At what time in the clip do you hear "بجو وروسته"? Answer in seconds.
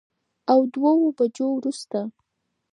1.17-1.99